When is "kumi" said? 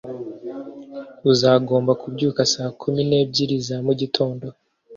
2.81-3.01